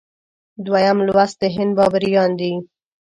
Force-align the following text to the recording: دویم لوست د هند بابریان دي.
دویم 0.65 0.97
لوست 1.07 1.35
د 1.41 1.43
هند 1.55 1.71
بابریان 1.77 2.31
دي. 2.39 2.53